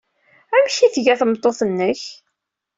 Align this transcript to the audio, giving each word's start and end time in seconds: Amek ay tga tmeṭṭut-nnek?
Amek 0.55 0.75
ay 0.79 0.89
tga 0.95 1.13
tmeṭṭut-nnek? 1.19 2.01